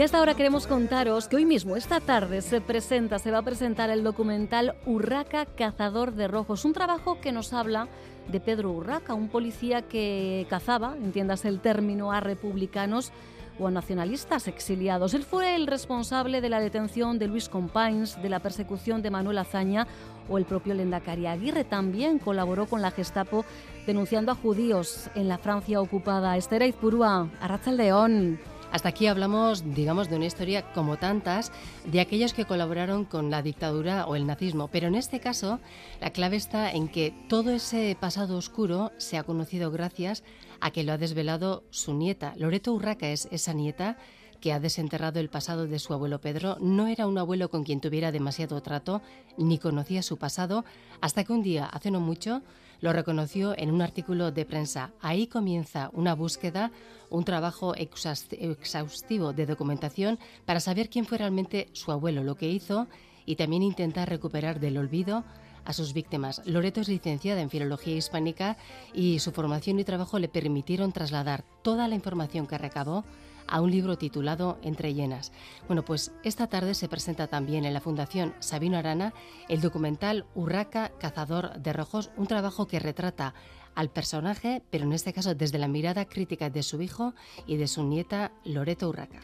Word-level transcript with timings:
Y 0.00 0.02
hasta 0.02 0.16
ahora 0.16 0.32
queremos 0.32 0.66
contaros 0.66 1.28
que 1.28 1.36
hoy 1.36 1.44
mismo, 1.44 1.76
esta 1.76 2.00
tarde, 2.00 2.40
se 2.40 2.62
presenta, 2.62 3.18
se 3.18 3.30
va 3.30 3.36
a 3.36 3.42
presentar 3.42 3.90
el 3.90 4.02
documental 4.02 4.74
Urraca, 4.86 5.44
Cazador 5.44 6.14
de 6.14 6.26
Rojos, 6.26 6.64
un 6.64 6.72
trabajo 6.72 7.20
que 7.20 7.32
nos 7.32 7.52
habla 7.52 7.86
de 8.32 8.40
Pedro 8.40 8.70
Urraca, 8.70 9.12
un 9.12 9.28
policía 9.28 9.82
que 9.82 10.46
cazaba, 10.48 10.96
entiendas 10.96 11.44
el 11.44 11.60
término, 11.60 12.12
a 12.12 12.20
republicanos 12.20 13.12
o 13.58 13.66
a 13.66 13.70
nacionalistas 13.70 14.48
exiliados. 14.48 15.12
Él 15.12 15.22
fue 15.22 15.54
el 15.54 15.66
responsable 15.66 16.40
de 16.40 16.48
la 16.48 16.60
detención 16.60 17.18
de 17.18 17.26
Luis 17.26 17.50
Companys, 17.50 18.22
de 18.22 18.30
la 18.30 18.40
persecución 18.40 19.02
de 19.02 19.10
Manuel 19.10 19.36
Azaña 19.36 19.86
o 20.30 20.38
el 20.38 20.46
propio 20.46 20.72
Lendakari 20.72 21.26
Aguirre. 21.26 21.64
También 21.64 22.18
colaboró 22.18 22.64
con 22.64 22.80
la 22.80 22.90
Gestapo 22.90 23.44
denunciando 23.86 24.32
a 24.32 24.34
judíos 24.34 25.10
en 25.14 25.28
la 25.28 25.36
Francia 25.36 25.78
ocupada. 25.78 26.38
Esther 26.38 26.62
Izpurúa, 26.62 27.28
León. 27.66 28.38
Hasta 28.72 28.90
aquí 28.90 29.08
hablamos, 29.08 29.74
digamos, 29.74 30.08
de 30.08 30.16
una 30.16 30.26
historia 30.26 30.62
como 30.72 30.96
tantas 30.96 31.50
de 31.84 32.00
aquellos 32.00 32.32
que 32.32 32.44
colaboraron 32.44 33.04
con 33.04 33.28
la 33.30 33.42
dictadura 33.42 34.06
o 34.06 34.14
el 34.14 34.26
nazismo, 34.26 34.68
pero 34.68 34.86
en 34.86 34.94
este 34.94 35.18
caso 35.18 35.58
la 36.00 36.10
clave 36.10 36.36
está 36.36 36.70
en 36.70 36.86
que 36.86 37.12
todo 37.28 37.50
ese 37.50 37.96
pasado 37.98 38.36
oscuro 38.36 38.92
se 38.96 39.18
ha 39.18 39.24
conocido 39.24 39.72
gracias 39.72 40.22
a 40.60 40.70
que 40.70 40.84
lo 40.84 40.92
ha 40.92 40.98
desvelado 40.98 41.64
su 41.70 41.94
nieta. 41.94 42.34
Loreto 42.36 42.72
Urraca 42.72 43.08
es 43.08 43.26
esa 43.32 43.54
nieta 43.54 43.96
que 44.40 44.52
ha 44.52 44.60
desenterrado 44.60 45.20
el 45.20 45.28
pasado 45.28 45.66
de 45.66 45.78
su 45.78 45.92
abuelo 45.92 46.20
Pedro, 46.20 46.56
no 46.60 46.86
era 46.86 47.06
un 47.06 47.18
abuelo 47.18 47.50
con 47.50 47.64
quien 47.64 47.80
tuviera 47.80 48.12
demasiado 48.12 48.60
trato, 48.62 49.02
ni 49.36 49.58
conocía 49.58 50.02
su 50.02 50.16
pasado, 50.16 50.64
hasta 51.00 51.24
que 51.24 51.32
un 51.32 51.42
día, 51.42 51.66
hace 51.66 51.90
no 51.90 52.00
mucho, 52.00 52.42
lo 52.80 52.92
reconoció 52.92 53.56
en 53.56 53.70
un 53.70 53.82
artículo 53.82 54.32
de 54.32 54.44
prensa. 54.44 54.90
Ahí 55.00 55.26
comienza 55.26 55.90
una 55.92 56.14
búsqueda, 56.14 56.72
un 57.10 57.24
trabajo 57.24 57.74
exhaustivo 57.74 59.32
de 59.32 59.46
documentación 59.46 60.18
para 60.46 60.60
saber 60.60 60.88
quién 60.88 61.04
fue 61.04 61.18
realmente 61.18 61.68
su 61.72 61.92
abuelo, 61.92 62.24
lo 62.24 62.36
que 62.36 62.48
hizo 62.48 62.88
y 63.26 63.36
también 63.36 63.62
intentar 63.62 64.08
recuperar 64.08 64.60
del 64.60 64.78
olvido 64.78 65.24
a 65.64 65.72
sus 65.74 65.92
víctimas. 65.92 66.40
Loreto 66.46 66.80
es 66.80 66.88
licenciada 66.88 67.42
en 67.42 67.50
Filología 67.50 67.94
Hispánica 67.94 68.56
y 68.94 69.18
su 69.18 69.30
formación 69.30 69.78
y 69.78 69.84
trabajo 69.84 70.18
le 70.18 70.28
permitieron 70.28 70.92
trasladar 70.92 71.44
toda 71.62 71.86
la 71.86 71.94
información 71.94 72.46
que 72.46 72.58
recabó 72.58 73.04
a 73.50 73.60
un 73.60 73.70
libro 73.70 73.98
titulado 73.98 74.58
Entre 74.62 74.94
llenas. 74.94 75.32
Bueno, 75.66 75.84
pues 75.84 76.14
esta 76.24 76.46
tarde 76.46 76.74
se 76.74 76.88
presenta 76.88 77.26
también 77.26 77.64
en 77.64 77.74
la 77.74 77.80
Fundación 77.80 78.34
Sabino 78.38 78.78
Arana 78.78 79.12
el 79.48 79.60
documental 79.60 80.24
Urraca, 80.34 80.92
Cazador 80.98 81.58
de 81.58 81.72
Rojos, 81.72 82.10
un 82.16 82.26
trabajo 82.26 82.66
que 82.66 82.78
retrata 82.78 83.34
al 83.74 83.90
personaje, 83.90 84.62
pero 84.70 84.84
en 84.84 84.92
este 84.92 85.12
caso 85.12 85.34
desde 85.34 85.58
la 85.58 85.68
mirada 85.68 86.04
crítica 86.04 86.50
de 86.50 86.62
su 86.62 86.80
hijo 86.82 87.14
y 87.46 87.56
de 87.56 87.66
su 87.66 87.84
nieta 87.84 88.32
Loreto 88.44 88.88
Urraca. 88.88 89.20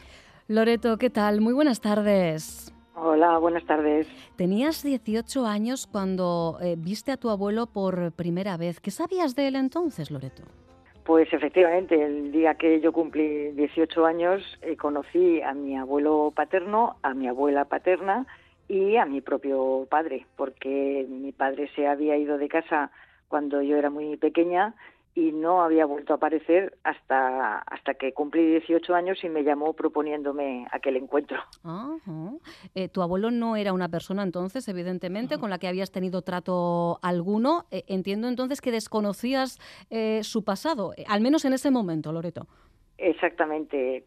Loreto, 0.47 0.97
¿qué 0.97 1.09
tal? 1.09 1.41
Muy 1.41 1.53
buenas 1.53 1.81
tardes. 1.81 2.73
Hola, 2.95 3.37
buenas 3.37 3.63
tardes. 3.65 4.07
Tenías 4.37 4.81
18 4.81 5.45
años 5.45 5.85
cuando 5.85 6.57
eh, 6.61 6.75
viste 6.77 7.11
a 7.11 7.17
tu 7.17 7.29
abuelo 7.29 7.67
por 7.67 8.11
primera 8.13 8.57
vez. 8.57 8.79
¿Qué 8.79 8.89
sabías 8.89 9.35
de 9.35 9.49
él 9.49 9.55
entonces, 9.55 10.09
Loreto? 10.09 10.43
Pues 11.07 11.31
efectivamente, 11.31 12.03
el 12.03 12.33
día 12.33 12.55
que 12.55 12.81
yo 12.81 12.91
cumplí 12.91 13.51
18 13.51 14.05
años 14.05 14.43
eh, 14.61 14.75
conocí 14.75 15.41
a 15.41 15.53
mi 15.53 15.77
abuelo 15.77 16.33
paterno, 16.35 16.97
a 17.01 17.13
mi 17.13 17.29
abuela 17.29 17.63
paterna 17.63 18.27
y 18.67 18.97
a 18.97 19.05
mi 19.05 19.21
propio 19.21 19.87
padre, 19.89 20.25
porque 20.35 21.05
mi 21.07 21.31
padre 21.31 21.71
se 21.77 21.87
había 21.87 22.17
ido 22.17 22.37
de 22.37 22.49
casa 22.49 22.91
cuando 23.29 23.61
yo 23.61 23.77
era 23.77 23.89
muy 23.89 24.17
pequeña 24.17 24.73
y 25.17 25.31
no 25.31 25.63
había 25.63 25.87
vuelto 25.87 26.13
a 26.13 26.17
aparecer 26.17 26.77
hasta, 26.83 27.57
hasta 27.57 27.95
que 27.95 28.13
cumplí 28.13 28.45
18 28.51 28.93
años 28.93 29.23
y 29.23 29.29
me 29.29 29.43
llamó 29.43 29.73
proponiéndome 29.73 30.67
aquel 30.71 30.95
encuentro. 30.95 31.39
Eh, 32.75 32.87
tu 32.87 33.01
abuelo 33.01 33.31
no 33.31 33.55
era 33.55 33.73
una 33.73 33.89
persona 33.89 34.21
entonces, 34.21 34.67
evidentemente, 34.67 35.39
con 35.39 35.49
la 35.49 35.57
que 35.57 35.67
habías 35.67 35.91
tenido 35.91 36.21
trato 36.21 36.99
alguno. 37.01 37.65
Eh, 37.71 37.83
entiendo 37.87 38.27
entonces 38.27 38.61
que 38.61 38.69
desconocías 38.69 39.57
eh, 39.89 40.19
su 40.21 40.43
pasado, 40.43 40.93
al 41.07 41.21
menos 41.21 41.45
en 41.45 41.53
ese 41.53 41.71
momento, 41.71 42.11
Loreto. 42.11 42.45
Exactamente. 42.99 44.03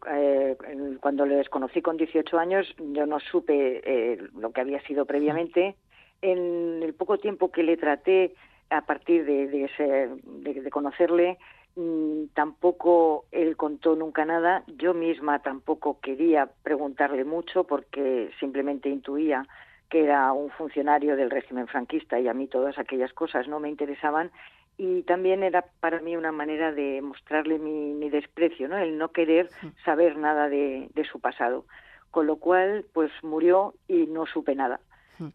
cuando 1.01 1.25
le 1.25 1.35
desconocí 1.35 1.81
con 1.81 1.97
18 1.97 2.39
años, 2.39 2.73
yo 2.77 3.05
no 3.05 3.19
supe 3.19 4.17
lo 4.33 4.51
que 4.51 4.61
había 4.61 4.81
sido 4.83 5.05
previamente. 5.05 5.75
En 6.21 6.83
el 6.83 6.93
poco 6.93 7.17
tiempo 7.17 7.51
que 7.51 7.63
le 7.63 7.75
traté, 7.75 8.33
a 8.71 8.81
partir 8.81 9.25
de, 9.25 9.47
de, 9.47 10.69
conocerle, 10.71 11.37
mm, 11.75 12.27
tampoco 12.33 13.25
él 13.31 13.57
contó 13.57 13.95
nunca 13.95 14.25
nada. 14.25 14.63
Yo 14.67 14.93
misma 14.93 15.39
tampoco 15.39 15.99
quería 15.99 16.49
preguntarle 16.63 17.25
mucho 17.25 17.65
porque 17.65 18.31
simplemente 18.39 18.89
intuía 18.89 19.45
que 19.89 20.03
era 20.05 20.31
un 20.31 20.49
funcionario 20.51 21.17
del 21.17 21.29
régimen 21.29 21.67
franquista 21.67 22.17
y 22.17 22.29
a 22.29 22.33
mí 22.33 22.47
todas 22.47 22.77
aquellas 22.77 23.11
cosas 23.11 23.49
no 23.49 23.59
me 23.59 23.69
interesaban 23.69 24.31
y 24.77 25.03
también 25.03 25.43
era 25.43 25.65
para 25.81 25.99
mí 25.99 26.15
una 26.15 26.31
manera 26.31 26.71
de 26.71 27.01
mostrarle 27.01 27.59
mi, 27.59 27.93
mi 27.93 28.09
desprecio, 28.09 28.69
¿no? 28.69 28.77
El 28.77 28.97
no 28.97 29.11
querer 29.11 29.49
saber 29.83 30.17
nada 30.17 30.47
de, 30.47 30.89
de 30.95 31.03
su 31.03 31.19
pasado. 31.19 31.65
Con 32.09 32.25
lo 32.25 32.37
cual, 32.37 32.85
pues 32.93 33.11
murió 33.21 33.73
y 33.87 34.07
no 34.07 34.25
supe 34.25 34.55
nada 34.55 34.79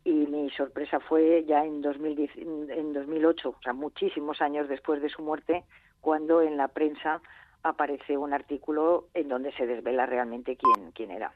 y 0.04 0.10
mi 0.10 0.50
sorpresa 0.50 1.00
fue 1.00 1.44
ya 1.46 1.64
en, 1.64 1.82
2010, 1.82 2.30
en 2.36 2.92
2008, 2.92 3.48
o 3.48 3.62
sea, 3.62 3.72
muchísimos 3.72 4.40
años 4.40 4.68
después 4.68 5.00
de 5.02 5.08
su 5.08 5.22
muerte, 5.22 5.64
cuando 6.00 6.42
en 6.42 6.56
la 6.56 6.68
prensa 6.68 7.20
aparece 7.62 8.16
un 8.16 8.32
artículo 8.32 9.08
en 9.14 9.28
donde 9.28 9.52
se 9.52 9.66
desvela 9.66 10.06
realmente 10.06 10.56
quién, 10.56 10.92
quién 10.92 11.10
era. 11.10 11.32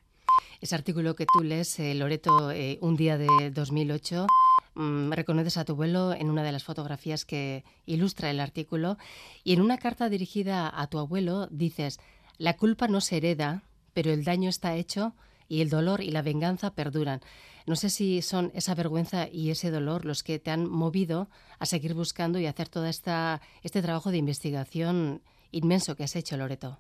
Ese 0.61 0.75
artículo 0.75 1.15
que 1.15 1.27
tú 1.27 1.43
lees, 1.43 1.79
eh, 1.81 1.95
Loreto, 1.95 2.51
eh, 2.51 2.79
un 2.81 2.97
día 2.97 3.19
de 3.19 3.51
2008, 3.51 4.27
mm, 4.75 5.13
reconoces 5.13 5.57
a 5.57 5.65
tu 5.65 5.73
abuelo 5.73 6.13
en 6.13 6.31
una 6.31 6.43
de 6.43 6.53
las 6.53 6.65
fotografías 6.65 7.25
que 7.25 7.65
ilustra 7.87 8.31
el 8.31 8.41
artículo 8.41 8.97
y 9.43 9.55
en 9.55 9.63
una 9.63 9.79
carta 9.79 10.09
dirigida 10.09 10.71
a 10.73 10.87
tu 10.89 10.99
abuelo 10.99 11.47
dices, 11.49 11.99
la 12.39 12.57
culpa 12.57 12.89
no 12.89 13.01
se 13.01 13.17
hereda, 13.17 13.63
pero 13.95 14.11
el 14.11 14.25
daño 14.25 14.49
está 14.49 14.75
hecho 14.75 15.15
y 15.51 15.61
el 15.63 15.69
dolor 15.69 16.01
y 16.01 16.13
la 16.13 16.23
venganza 16.23 16.75
perduran. 16.75 17.21
No 17.67 17.75
sé 17.75 17.91
si 17.91 18.23
son 18.23 18.53
esa 18.55 18.75
vergüenza 18.75 19.27
y 19.31 19.51
ese 19.51 19.71
dolor 19.71 20.07
los 20.07 20.23
que 20.23 20.39
te 20.39 20.51
han 20.51 20.71
movido 20.71 21.29
a 21.59 21.67
seguir 21.67 21.93
buscando 21.93 22.39
y 22.39 22.47
hacer 22.47 22.69
todo 22.69 22.87
esta, 22.87 23.41
este 23.63 23.83
trabajo 23.83 24.13
de 24.13 24.19
investigación 24.19 25.21
inmenso 25.51 25.97
que 25.97 26.05
has 26.05 26.15
hecho, 26.15 26.37
Loreto. 26.37 26.79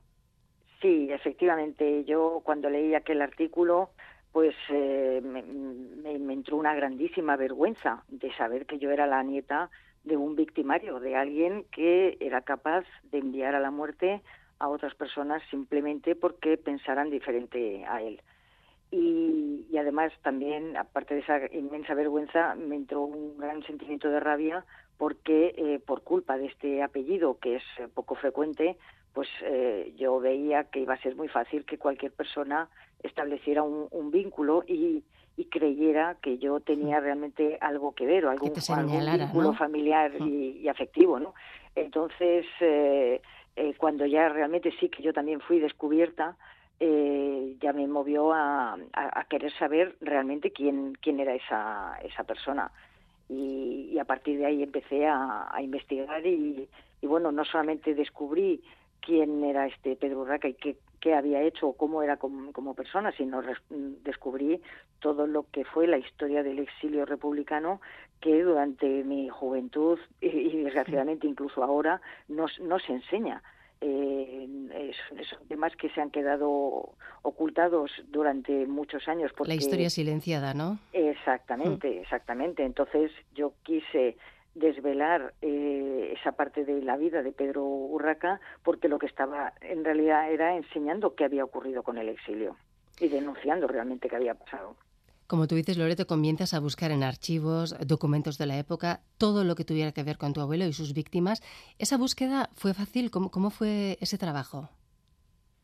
Sí, 0.80 1.09
efectivamente. 1.10 2.04
Yo 2.04 2.41
cuando 2.44 2.70
leí 2.70 2.94
aquel 2.94 3.20
artículo, 3.22 3.91
pues 4.32 4.54
eh, 4.70 5.20
me, 5.22 5.42
me, 5.42 6.32
entró 6.32 6.56
una 6.56 6.75
grandísima 6.75 7.36
vergüenza 7.36 8.04
de 8.09 8.32
saber 8.34 8.66
que 8.66 8.78
yo 8.78 8.92
era 8.92 9.06
la 9.09 9.22
nieta 9.25 9.69
de 10.04 10.16
un 10.16 10.36
victimario, 10.36 11.00
de 11.00 11.16
alguien 11.16 11.64
que 11.72 12.16
era 12.20 12.41
capaz 12.42 12.84
de 13.10 13.19
enviar 13.19 13.56
a 13.56 13.60
la 13.60 13.72
muerte 13.72 14.22
a 14.60 14.69
otras 14.69 14.94
personas 14.94 15.42
simplemente 15.50 16.14
porque 16.14 16.56
pensaran 16.56 17.10
diferente 17.10 17.84
a 17.84 18.00
él 18.00 18.22
y, 18.91 19.77
además 19.78 20.12
también, 20.23 20.77
aparte 20.77 21.15
de 21.15 21.21
esa 21.21 21.39
inmensa 21.53 21.95
vergüenza, 21.95 22.55
me 22.56 22.77
entró 22.77 23.03
un 23.03 23.39
gran 23.39 23.62
sentimiento 23.62 24.11
de 24.11 24.21
rabia 24.21 24.65
porque 24.99 25.55
eh, 25.56 25.81
por 25.87 26.03
culpa 26.03 26.37
de 26.37 26.47
este 26.47 26.83
apellido, 26.83 27.39
que 27.39 27.56
es 27.56 27.62
eh, 27.78 27.89
poco 27.95 28.17
frecuente, 28.17 28.77
pues 29.15 29.28
eh, 29.43 29.95
yo 29.97 30.21
veía 30.21 30.65
que 30.65 30.81
iba 30.81 30.95
a 30.95 31.01
ser 31.01 31.17
muy 31.17 31.28
fácil 31.28 31.65
que 31.65 31.78
cualquier 31.78 32.12
persona 32.12 32.69
estableciera 33.03 33.62
un, 33.62 34.11
vínculo 34.11 34.65
y, 34.66 35.04
creyera 35.48 36.19
que 36.21 36.36
yo 36.36 36.60
tenía 36.60 37.01
realmente 37.01 37.57
algo 37.63 37.95
que 37.95 38.04
ver 38.04 38.27
o 38.27 38.31
algún, 38.31 38.53
vínculo 38.53 39.54
familiar 39.54 40.13
y, 40.21 40.69
afectivo, 40.69 41.19
¿no? 41.19 41.33
Entonces, 41.75 42.45
cuando 43.78 44.04
ya 44.04 44.28
realmente 44.28 44.71
sí 44.78 44.91
que 44.91 45.03
yo 45.03 45.15
también 45.15 45.41
fui 45.41 45.59
descubierta, 45.59 46.36
eh, 46.82 47.56
ya 47.60 47.74
me 47.74 47.86
movió 47.86 48.32
a, 48.32 48.78
querer 49.28 49.53
saber 49.53 49.97
realmente 50.00 50.50
quién, 50.50 50.94
quién 50.94 51.21
era 51.21 51.34
esa, 51.34 51.98
esa 52.03 52.24
persona. 52.24 52.72
Y, 53.28 53.98
a 53.98 54.04
partir 54.04 54.38
de 54.38 54.47
ahí 54.47 54.62
empecé 54.62 55.06
a, 55.06 55.53
investigar 55.60 56.27
y, 56.27 56.68
bueno, 57.03 57.32
no 57.32 57.44
solamente 57.44 57.94
descubrí 57.94 58.62
quién 59.00 59.44
era 59.44 59.66
este 59.66 59.94
Pedro 59.94 60.21
Urraca 60.21 60.48
y 60.48 60.54
qué, 60.54 60.77
qué 61.00 61.15
había 61.15 61.42
hecho 61.42 61.68
o 61.68 61.72
cómo 61.74 62.03
era 62.03 62.16
como, 62.16 62.53
como, 62.53 62.74
persona, 62.74 63.12
sino 63.12 63.42
descubrí 63.68 64.60
todo 65.00 65.26
lo 65.26 65.44
que 65.53 65.65
fue 65.65 65.86
la 65.86 65.98
historia 65.98 66.42
del 66.42 66.60
exilio 66.60 67.04
republicano 67.04 67.80
que 68.21 68.42
durante 68.42 69.04
mi 69.04 69.28
juventud 69.28 69.98
y, 70.21 70.62
desgraciadamente 70.62 71.26
incluso 71.26 71.62
ahora 71.62 72.00
no, 72.28 72.47
no 72.60 72.78
se 72.78 72.92
enseña 72.94 73.42
eh, 73.80 74.92
son 75.28 75.47
temas 75.48 75.74
que 75.77 75.88
se 75.91 76.00
han 76.00 76.10
quedado 76.10 76.94
ocultados 77.22 77.91
durante 78.09 78.66
muchos 78.66 79.09
años. 79.09 79.32
Porque, 79.36 79.54
la 79.54 79.54
historia 79.54 79.91
silenciada, 79.91 80.54
¿no? 80.54 80.78
Exactamente, 80.92 81.88
mm. 81.88 82.03
exactamente. 82.03 82.65
Entonces 82.65 83.10
yo 83.34 83.54
quise 83.62 84.16
desvelar 84.54 85.32
eh, 85.42 86.15
esa 86.18 86.32
parte 86.32 86.65
de 86.65 86.82
la 86.82 86.97
vida 86.97 87.22
de 87.22 87.32
Pedro 87.32 87.65
Urraca 87.65 88.41
porque 88.65 88.88
lo 88.88 88.98
que 88.98 89.06
estaba 89.06 89.53
en 89.60 89.84
realidad 89.84 90.30
era 90.30 90.56
enseñando 90.56 91.15
qué 91.15 91.24
había 91.24 91.44
ocurrido 91.44 91.83
con 91.83 91.98
el 91.98 92.09
exilio. 92.09 92.56
y 92.98 93.09
denunciando 93.09 93.66
realmente 93.66 94.09
qué 94.09 94.16
había 94.16 94.34
pasado. 94.34 94.76
Como 95.30 95.47
tú 95.47 95.54
dices, 95.54 95.78
Loreto, 95.78 96.09
comienzas 96.09 96.54
a 96.54 96.59
buscar 96.59 96.91
en 96.91 97.04
archivos, 97.04 97.77
documentos 97.86 98.36
de 98.36 98.47
la 98.47 98.59
época, 98.59 98.98
todo 99.16 99.44
lo 99.44 99.54
que 99.54 99.65
tuviera 99.65 99.92
que 99.92 100.03
ver 100.03 100.18
con 100.18 100.32
tu 100.32 100.41
abuelo 100.41 100.65
y 100.65 100.72
sus 100.72 100.92
víctimas. 100.92 101.41
¿Esa 101.78 101.97
búsqueda 101.97 102.50
fue 102.56 102.74
fácil? 102.74 103.12
¿Cómo, 103.12 103.50
fue 103.50 103.97
ese 104.00 104.18
trabajo? 104.18 104.68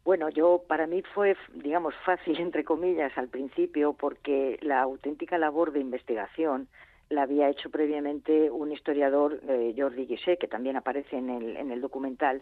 Bueno, 0.05 0.29
yo 0.29 0.63
para 0.69 0.87
mí 0.87 1.03
fue, 1.13 1.37
digamos, 1.53 1.95
fácil 2.05 2.39
entre 2.39 2.63
comillas 2.63 3.11
al 3.19 3.27
principio 3.27 3.93
porque 3.93 4.57
la 4.63 4.83
auténtica 4.83 5.37
labor 5.37 5.73
de 5.73 5.81
investigación 5.81 6.69
la 7.09 7.23
había 7.23 7.49
hecho 7.49 7.69
previamente 7.69 8.53
un 8.53 8.71
historiador, 8.71 9.41
eh, 9.49 9.75
Jordi 9.77 10.07
Guisset, 10.07 10.39
que 10.39 10.47
también 10.47 10.77
aparece 10.77 11.17
en 11.17 11.29
el, 11.29 11.57
en 11.57 11.73
el 11.73 11.81
documental, 11.81 12.41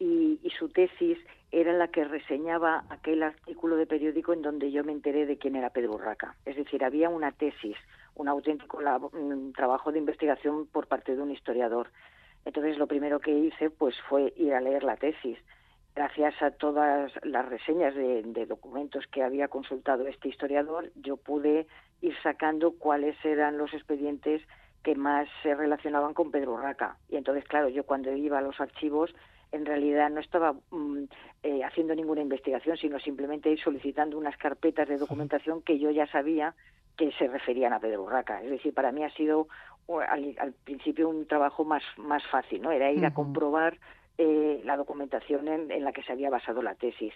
y, 0.00 0.38
su 0.58 0.68
tesis 0.68 1.18
era 1.52 1.72
la 1.72 1.88
que 1.88 2.04
reseñaba 2.04 2.84
aquel 2.90 3.22
artículo 3.22 3.76
de 3.76 3.86
periódico 3.86 4.32
en 4.32 4.42
donde 4.42 4.72
yo 4.72 4.84
me 4.84 4.92
enteré 4.92 5.24
de 5.24 5.38
quién 5.38 5.56
era 5.56 5.70
Pedro 5.70 5.94
Urraca. 5.94 6.34
Es 6.44 6.56
decir, 6.56 6.84
había 6.84 7.08
una 7.08 7.32
tesis, 7.32 7.76
un 8.14 8.28
auténtico 8.28 8.78
trabajo 9.54 9.92
de 9.92 9.98
investigación 9.98 10.66
por 10.66 10.86
parte 10.86 11.14
de 11.14 11.22
un 11.22 11.30
historiador. 11.30 11.90
Entonces, 12.44 12.76
lo 12.78 12.86
primero 12.86 13.20
que 13.20 13.32
hice 13.32 13.70
pues 13.70 13.94
fue 14.08 14.32
ir 14.36 14.54
a 14.54 14.60
leer 14.60 14.82
la 14.82 14.96
tesis 14.96 15.38
gracias 15.94 16.40
a 16.40 16.50
todas 16.52 17.12
las 17.24 17.48
reseñas 17.48 17.94
de, 17.94 18.46
documentos 18.46 19.06
que 19.08 19.22
había 19.22 19.48
consultado 19.48 20.06
este 20.06 20.28
historiador, 20.28 20.90
yo 20.96 21.16
pude 21.16 21.66
ir 22.00 22.14
sacando 22.22 22.72
cuáles 22.72 23.16
eran 23.24 23.58
los 23.58 23.72
expedientes 23.74 24.42
que 24.82 24.94
más 24.94 25.28
se 25.42 25.54
relacionaban 25.54 26.14
con 26.14 26.30
Pedro 26.30 26.56
Raca. 26.56 26.96
Y 27.08 27.16
entonces, 27.16 27.44
claro, 27.44 27.68
yo 27.68 27.84
cuando 27.84 28.12
iba 28.12 28.38
a 28.38 28.42
los 28.42 28.58
archivos, 28.60 29.14
en 29.52 29.66
realidad 29.66 30.10
no 30.10 30.20
estaba 30.20 30.54
mm, 30.70 31.04
eh, 31.42 31.64
haciendo 31.64 31.94
ninguna 31.94 32.22
investigación, 32.22 32.76
sino 32.76 32.98
simplemente 32.98 33.56
solicitando 33.56 34.18
unas 34.18 34.36
carpetas 34.36 34.88
de 34.88 34.98
documentación 34.98 35.62
que 35.62 35.78
yo 35.78 35.90
ya 35.90 36.06
sabía 36.06 36.54
que 36.96 37.12
se 37.12 37.28
referían 37.28 37.72
a 37.72 37.80
Pedro 37.80 38.08
Raca. 38.08 38.42
Es 38.42 38.50
decir, 38.50 38.74
para 38.74 38.92
mí 38.92 39.02
ha 39.02 39.10
sido 39.14 39.48
al, 39.88 40.52
principio 40.64 41.08
un 41.08 41.26
trabajo 41.26 41.64
más, 41.64 41.82
más 41.96 42.22
fácil, 42.26 42.62
¿no? 42.62 42.70
Era 42.70 42.92
ir 42.92 43.04
a 43.04 43.14
comprobar 43.14 43.78
eh, 44.18 44.60
la 44.64 44.76
documentación 44.76 45.48
en, 45.48 45.82
la 45.84 45.92
que 45.92 46.02
se 46.02 46.12
había 46.12 46.30
basado 46.30 46.62
la 46.62 46.74
tesis. 46.74 47.14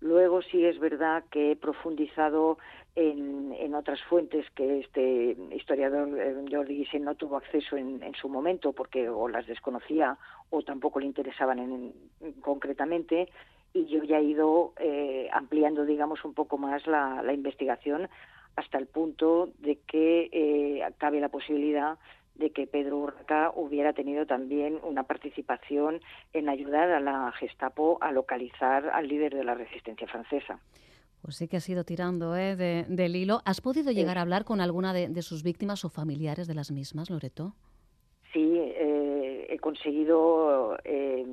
Luego 0.00 0.42
sí 0.42 0.64
es 0.64 0.78
verdad 0.78 1.24
que 1.30 1.52
he 1.52 1.56
profundizado 1.56 2.58
en, 2.94 3.74
otras 3.74 4.00
fuentes 4.02 4.46
que 4.54 4.80
este 4.80 5.36
historiador 5.52 6.08
eh, 6.16 6.44
Jordi 6.48 6.76
Guisen 6.76 7.04
no 7.04 7.16
tuvo 7.16 7.36
acceso 7.36 7.76
en, 7.76 8.00
su 8.14 8.28
momento 8.28 8.72
porque 8.72 9.08
o 9.08 9.28
las 9.28 9.46
desconocía 9.46 10.16
o 10.50 10.62
tampoco 10.62 11.00
le 11.00 11.06
interesaban 11.06 11.58
en, 11.58 11.92
concretamente. 12.40 13.28
Y 13.72 13.86
yo 13.86 14.04
ya 14.04 14.18
he 14.18 14.24
ido 14.24 14.74
eh, 14.78 15.28
ampliando 15.32 15.84
digamos 15.84 16.24
un 16.24 16.34
poco 16.34 16.56
más 16.56 16.86
la, 16.86 17.24
investigación 17.32 18.08
hasta 18.54 18.78
el 18.78 18.86
punto 18.86 19.50
de 19.58 19.80
que 19.86 20.86
cabe 20.98 21.18
la 21.18 21.28
posibilidad 21.28 21.98
de 22.34 22.50
que 22.50 22.66
Pedro 22.66 22.98
Urraca 22.98 23.52
hubiera 23.54 23.92
tenido 23.92 24.26
también 24.26 24.78
una 24.82 25.04
participación 25.04 26.00
en 26.32 26.48
ayudar 26.48 26.90
a 26.90 27.00
la 27.00 27.32
Gestapo 27.32 27.98
a 28.00 28.10
localizar 28.12 28.88
al 28.90 29.08
líder 29.08 29.34
de 29.34 29.44
la 29.44 29.54
resistencia 29.54 30.06
francesa. 30.08 30.58
Pues 31.22 31.36
sí 31.36 31.48
que 31.48 31.56
has 31.56 31.68
ido 31.68 31.84
tirando 31.84 32.36
¿eh? 32.36 32.54
del 32.56 33.16
hilo. 33.16 33.40
¿Has 33.46 33.60
podido 33.60 33.92
llegar 33.92 34.18
a 34.18 34.22
hablar 34.22 34.44
con 34.44 34.60
alguna 34.60 34.92
de, 34.92 35.22
sus 35.22 35.42
víctimas 35.42 35.84
o 35.84 35.88
familiares 35.88 36.46
de 36.46 36.54
las 36.54 36.70
mismas, 36.70 37.08
Loreto? 37.08 37.54
Sí, 38.32 38.58
eh, 38.58 39.46
he 39.48 39.58
conseguido 39.58 40.76
eh, 40.84 41.24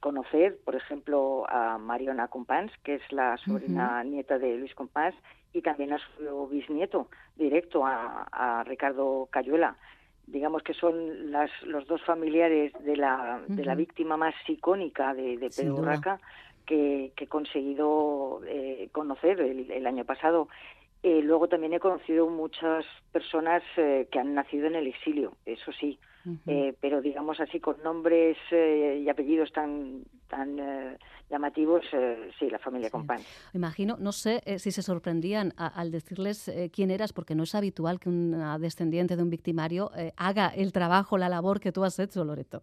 conocer, 0.00 0.58
por 0.64 0.74
ejemplo, 0.74 1.48
a 1.48 1.78
Mariona 1.78 2.28
Compans, 2.28 2.72
que 2.82 2.96
es 2.96 3.12
la 3.12 3.38
sobrina 3.38 4.02
nieta 4.04 4.38
de 4.38 4.56
Luis 4.58 4.74
Compans, 4.74 5.14
y 5.54 5.62
también 5.62 5.94
a 5.94 5.98
su 5.98 6.48
bisnieto 6.48 7.08
directo, 7.36 7.84
a 7.86 8.64
Ricardo 8.66 9.28
Cayuela 9.30 9.76
digamos 10.30 10.62
que 10.62 10.74
son 10.74 11.30
las, 11.30 11.50
los 11.62 11.86
dos 11.86 12.02
familiares 12.02 12.72
de 12.84 12.96
la, 12.96 13.40
de 13.46 13.64
la 13.64 13.74
víctima 13.74 14.16
más 14.16 14.34
icónica 14.46 15.14
de, 15.14 15.36
de 15.38 15.50
Pedro 15.50 15.76
Urraca 15.76 16.20
que, 16.66 17.12
que, 17.16 17.24
he 17.24 17.28
conseguido 17.28 18.40
eh, 18.46 18.88
conocer 18.92 19.40
el, 19.40 19.86
año 19.86 20.04
pasado. 20.04 20.48
Eh, 21.02 21.22
luego 21.22 21.48
también 21.48 21.72
he 21.72 21.80
conocido 21.80 22.28
muchas 22.28 22.84
personas 23.12 23.62
eh, 23.76 24.08
que 24.10 24.18
han 24.18 24.34
nacido 24.34 24.66
en 24.66 24.74
el 24.74 24.86
exilio, 24.86 25.34
eso 25.46 25.72
sí, 25.72 25.98
eh, 26.46 26.74
pero 26.80 27.00
digamos 27.00 27.40
así 27.40 27.60
con 27.60 27.82
nombres 27.82 28.36
eh, 28.50 29.02
y 29.04 29.08
apellidos 29.08 29.52
tan 29.52 30.04
tan 30.28 30.58
eh, 30.58 30.98
llamativos, 31.30 31.84
sí, 32.38 32.50
la 32.50 32.58
familia 32.58 32.90
sí. 32.90 33.24
Imagino, 33.54 33.96
no 33.98 34.12
sé 34.12 34.42
si 34.58 34.70
se 34.70 34.82
sorprendían 34.82 35.52
al 35.56 35.90
decirles 35.90 36.50
quién 36.72 36.90
eras, 36.90 37.12
porque 37.12 37.34
no 37.34 37.44
es 37.44 37.54
habitual 37.54 37.98
que 37.98 38.08
una 38.08 38.58
descendiente 38.58 39.16
de 39.16 39.22
un 39.22 39.30
victimario 39.30 39.90
haga 40.16 40.48
el 40.48 40.72
trabajo, 40.72 41.16
la 41.16 41.28
labor 41.28 41.60
que 41.60 41.72
tú 41.72 41.84
has 41.84 41.98
hecho, 41.98 42.24
Loreto. 42.24 42.62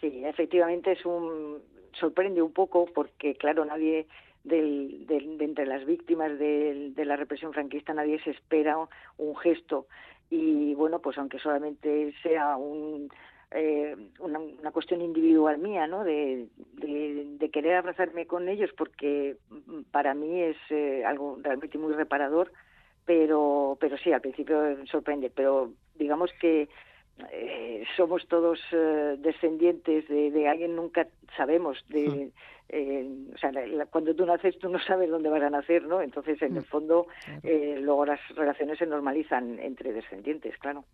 Sí, 0.00 0.22
efectivamente 0.24 0.92
es 0.92 1.04
un 1.04 1.58
sorprende 1.98 2.42
un 2.42 2.52
poco 2.52 2.86
porque 2.94 3.34
claro 3.34 3.64
nadie 3.64 4.06
del, 4.44 5.06
de 5.06 5.44
entre 5.44 5.66
las 5.66 5.84
víctimas 5.84 6.38
de, 6.38 6.92
de, 6.94 7.04
la 7.04 7.16
represión 7.16 7.52
franquista 7.52 7.92
nadie 7.92 8.22
se 8.22 8.30
espera 8.30 8.76
un 9.16 9.36
gesto 9.36 9.86
y 10.30 10.74
bueno, 10.74 11.00
pues 11.00 11.16
aunque 11.18 11.38
solamente 11.38 12.12
sea 12.22 12.56
un, 12.56 13.08
eh, 13.50 13.96
una, 14.18 14.38
una, 14.38 14.70
cuestión 14.72 15.00
individual 15.00 15.58
mía, 15.58 15.86
¿no? 15.86 16.04
De, 16.04 16.48
de, 16.74 17.50
querer 17.50 17.76
abrazarme 17.76 18.26
con 18.26 18.48
ellos 18.48 18.70
porque 18.76 19.36
para 19.90 20.12
mí 20.14 20.42
es 20.42 20.56
eh, 20.68 21.02
algo 21.06 21.38
realmente 21.42 21.78
muy 21.78 21.94
reparador, 21.94 22.52
pero, 23.06 23.78
pero 23.80 23.96
sí, 23.96 24.12
al 24.12 24.20
principio 24.20 24.84
sorprende, 24.86 25.30
pero 25.30 25.72
digamos 25.94 26.30
que 26.40 26.68
eh, 27.32 27.84
somos 27.96 28.26
todos 28.28 28.58
eh, 28.72 29.16
descendientes 29.18 30.08
de, 30.08 30.30
de, 30.30 30.48
alguien, 30.48 30.76
nunca 30.76 31.06
sabemos 31.36 31.84
de... 31.88 32.32
Eh, 32.70 33.08
o 33.34 33.38
sea, 33.38 33.50
cuando 33.90 34.14
tú 34.14 34.26
naces 34.26 34.58
tú 34.58 34.68
no 34.68 34.78
sabes 34.78 35.08
dónde 35.08 35.30
vas 35.30 35.42
a 35.42 35.48
nacer, 35.48 35.84
¿no? 35.84 36.02
Entonces, 36.02 36.40
en 36.42 36.54
el 36.54 36.64
fondo, 36.66 37.06
eh, 37.42 37.78
luego 37.80 38.04
las 38.04 38.20
relaciones 38.36 38.78
se 38.78 38.84
normalizan 38.84 39.58
entre 39.58 39.92
descendientes, 39.94 40.54
claro. 40.58 40.84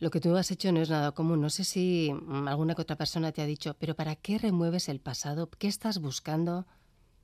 Lo 0.00 0.10
que 0.10 0.20
tú 0.20 0.34
has 0.34 0.50
hecho 0.50 0.72
no 0.72 0.80
es 0.80 0.90
nada 0.90 1.12
común. 1.12 1.40
No 1.40 1.48
sé 1.48 1.62
si 1.62 2.12
mm, 2.12 2.48
alguna 2.48 2.74
que 2.74 2.82
otra 2.82 2.96
persona 2.96 3.30
te 3.30 3.40
ha 3.40 3.46
dicho, 3.46 3.76
pero 3.78 3.94
¿para 3.94 4.16
qué 4.16 4.38
remueves 4.38 4.88
el 4.88 4.98
pasado? 4.98 5.48
¿Qué 5.58 5.68
estás 5.68 6.00
buscando? 6.00 6.66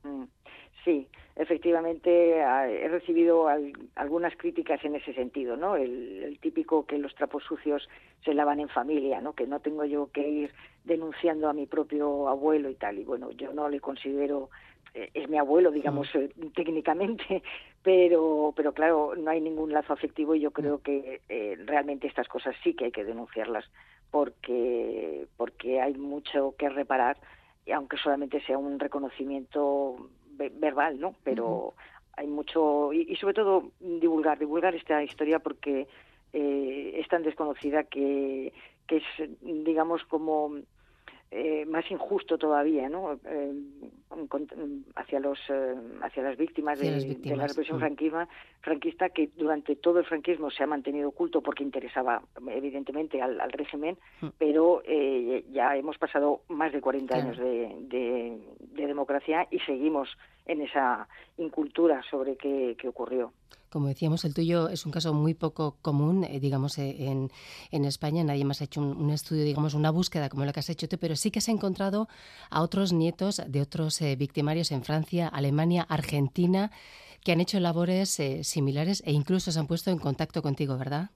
Mm, 0.03 0.23
sí, 0.85 1.09
efectivamente 1.35 2.37
he 2.37 2.87
recibido 2.87 3.47
algunas 3.95 4.35
críticas 4.37 4.83
en 4.85 4.95
ese 4.95 5.13
sentido, 5.13 5.57
¿no? 5.57 5.75
El, 5.75 6.37
típico 6.41 6.85
que 6.85 6.97
los 6.97 7.15
trapos 7.15 7.43
sucios 7.43 7.87
se 8.23 8.33
lavan 8.33 8.59
en 8.59 8.69
familia, 8.69 9.21
¿no? 9.21 9.33
Que 9.33 9.47
no 9.47 9.59
tengo 9.59 9.85
yo 9.85 10.11
que 10.11 10.27
ir 10.27 10.53
denunciando 10.83 11.47
a 11.47 11.53
mi 11.53 11.65
propio 11.65 12.27
abuelo 12.27 12.69
y 12.69 12.75
tal. 12.75 12.99
Y 12.99 13.03
bueno, 13.03 13.31
yo 13.31 13.53
no 13.53 13.69
le 13.69 13.79
considero 13.79 14.49
eh, 14.93 15.09
es 15.13 15.27
mi 15.27 15.37
abuelo, 15.37 15.71
digamos, 15.71 16.13
eh, 16.15 16.29
técnicamente, 16.55 17.41
pero, 17.81 18.53
pero 18.55 18.73
claro, 18.73 19.13
no 19.15 19.31
hay 19.31 19.41
ningún 19.41 19.73
lazo 19.73 19.93
afectivo 19.93 20.35
y 20.35 20.41
yo 20.41 20.51
creo 20.51 20.81
que 20.81 21.21
eh, 21.29 21.57
realmente 21.65 22.07
estas 22.07 22.27
cosas 22.27 22.55
sí 22.63 22.73
que 22.75 22.85
hay 22.85 22.91
que 22.91 23.03
denunciarlas 23.03 23.65
porque, 24.11 25.25
porque 25.37 25.81
hay 25.81 25.95
mucho 25.95 26.53
que 26.57 26.69
reparar, 26.69 27.17
y 27.65 27.71
aunque 27.71 27.97
solamente 27.97 28.41
sea 28.41 28.57
un 28.57 28.77
reconocimiento 28.77 30.09
verbal, 30.37 30.99
¿no? 30.99 31.15
Pero 31.23 31.73
hay 32.15 32.27
mucho 32.27 32.93
y, 32.93 33.15
sobre 33.15 33.33
todo 33.33 33.71
divulgar, 33.79 34.39
divulgar 34.39 34.75
esta 34.75 35.03
historia 35.03 35.39
porque 35.39 35.87
eh, 36.31 36.93
es 36.95 37.07
tan 37.07 37.23
desconocida 37.23 37.83
que, 37.83 38.53
que 38.87 38.97
es, 38.97 39.29
digamos, 39.41 40.03
como 40.05 40.57
eh, 41.35 41.65
más 41.65 41.89
injusto 41.89 42.37
todavía, 42.37 42.87
¿no? 42.89 43.19
Eh, 43.25 43.53
hacia 44.95 45.19
los 45.19 45.39
eh, 45.49 45.73
hacia 46.03 46.21
las 46.21 46.37
víctimas, 46.37 46.77
de, 46.77 46.91
la 47.35 47.47
represión 47.47 47.79
mm. 47.79 48.27
franquista 48.61 49.09
que 49.09 49.31
durante 49.35 49.75
todo 49.75 49.97
el 49.97 50.05
franquismo 50.05 50.51
se 50.51 50.61
ha 50.61 50.67
mantenido 50.67 51.09
oculto 51.09 51.41
porque 51.41 51.63
interesaba 51.63 52.21
evidentemente 52.51 53.19
al, 53.19 53.51
régimen, 53.51 53.97
mm. 54.21 54.27
pero 54.37 54.83
ya 55.51 55.75
hemos 55.75 55.97
pasado 55.97 56.41
más 56.49 56.71
de 56.71 56.81
40 56.81 57.15
años 57.15 57.37
de, 57.39 58.37
democracia 58.75 59.47
y 59.49 59.57
seguimos 59.61 60.15
en 60.45 60.61
esa 60.61 61.07
incultura 61.37 62.03
sobre 62.11 62.35
qué 62.35 62.87
ocurrió. 62.87 63.33
Como 63.73 63.87
decíamos, 63.87 64.23
el 64.23 64.35
tuyo 64.35 64.69
es 64.69 64.85
un 64.85 64.91
caso 64.91 65.15
muy 65.15 65.33
poco 65.33 65.77
común, 65.81 66.23
eh, 66.25 66.39
digamos, 66.39 66.77
eh, 66.77 66.95
en, 67.71 67.85
España. 67.85 68.23
Nadie 68.23 68.45
más 68.45 68.61
ha 68.61 68.65
hecho 68.65 68.81
un, 68.81 69.09
estudio, 69.09 69.43
digamos, 69.43 69.73
una 69.73 69.89
búsqueda 69.89 70.29
como 70.29 70.45
la 70.45 70.53
que 70.53 70.59
has 70.59 70.69
hecho 70.69 70.87
tú, 70.87 70.99
pero 70.99 71.15
sí 71.15 71.31
que 71.31 71.41
se 71.41 71.49
ha 71.49 71.55
encontrado 71.55 72.07
a 72.51 72.61
otros 72.61 72.93
nietos 72.93 73.41
de 73.47 73.61
otros 73.61 73.99
eh, 74.03 74.15
victimarios 74.15 74.71
en 74.71 74.83
Francia, 74.83 75.27
Alemania, 75.27 75.87
Argentina, 75.89 76.69
que 77.25 77.31
han 77.31 77.41
hecho 77.41 77.59
labores 77.59 78.21
similares 78.43 79.01
e 79.07 79.11
incluso 79.11 79.51
se 79.51 79.59
han 79.59 79.65
puesto 79.65 79.89
en 79.89 79.97
contacto 79.97 80.43
contigo, 80.43 80.77
¿verdad? 80.77 81.09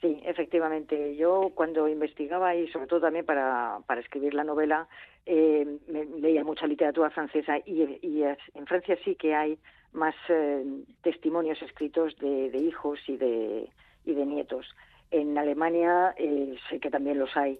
Sí, 0.00 0.22
efectivamente. 0.24 1.16
Yo 1.16 1.52
cuando 1.54 1.86
investigaba 1.86 2.56
y 2.56 2.66
sobre 2.68 2.86
todo 2.86 3.02
también 3.02 3.26
para, 3.26 3.78
escribir 4.00 4.32
la 4.32 4.44
novela, 4.44 4.88
leía 5.26 6.44
mucha 6.44 6.66
literatura 6.66 7.10
francesa 7.10 7.58
y 7.66 8.22
en 8.22 8.66
Francia 8.66 8.96
sí 9.04 9.16
que 9.16 9.34
hay 9.34 9.58
más 9.94 10.14
eh, 10.28 10.64
testimonios 11.02 11.60
escritos 11.62 12.16
de, 12.18 12.58
hijos 12.58 12.98
y 13.06 13.16
de, 13.16 13.68
y 14.04 14.14
de 14.14 14.26
nietos. 14.26 14.66
En 15.10 15.38
Alemania 15.38 16.14
eh, 16.16 16.56
sé 16.68 16.80
que 16.80 16.90
también 16.90 17.18
los 17.18 17.34
hay, 17.36 17.58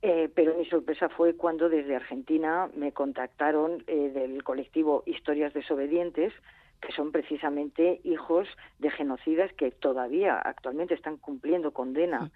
eh, 0.00 0.30
pero 0.34 0.56
mi 0.56 0.64
sorpresa 0.66 1.08
fue 1.08 1.34
cuando 1.36 1.68
desde 1.68 1.96
Argentina 1.96 2.70
me 2.74 2.92
contactaron 2.92 3.84
del 3.86 4.42
colectivo 4.42 5.02
Historias 5.06 5.52
Desobedientes, 5.52 6.32
que 6.80 6.92
son 6.92 7.12
precisamente 7.12 8.00
hijos 8.02 8.48
de 8.78 8.90
genocidas 8.90 9.52
que 9.52 9.70
todavía 9.70 10.38
actualmente 10.38 10.94
están 10.94 11.16
cumpliendo 11.16 11.72
condena 11.72 12.30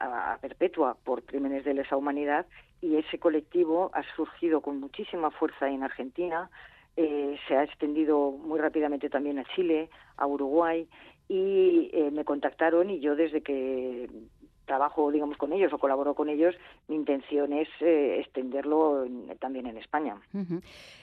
a, 0.00 0.38
perpetua 0.40 0.96
por 1.04 1.22
crímenes 1.22 1.64
de 1.64 1.74
lesa 1.74 1.96
humanidad 1.96 2.46
y 2.80 2.96
ese 2.96 3.18
colectivo 3.18 3.90
ha 3.94 4.02
surgido 4.16 4.60
con 4.60 4.80
muchísima 4.80 5.30
fuerza 5.30 5.68
en 5.68 5.82
Argentina, 5.82 6.50
eh, 6.96 7.36
se 7.48 7.56
ha 7.56 7.64
extendido 7.64 8.30
muy 8.30 8.60
rápidamente 8.60 9.08
también 9.10 9.38
a 9.38 9.44
Chile, 9.54 9.88
a 10.16 10.26
Uruguay 10.26 10.88
y 11.28 11.90
eh, 11.92 12.10
me 12.12 12.24
contactaron 12.24 12.90
y 12.90 13.00
yo 13.00 13.16
desde 13.16 13.42
que 13.42 14.08
trabajo, 14.64 15.10
digamos, 15.10 15.36
con 15.36 15.52
ellos 15.52 15.72
o 15.72 15.78
colaboro 15.78 16.14
con 16.14 16.28
ellos, 16.28 16.54
mi 16.88 16.96
intención 16.96 17.52
es 17.52 17.68
eh, 17.80 18.20
extenderlo 18.20 19.04
también 19.40 19.66
en 19.66 19.76
España. 19.78 20.16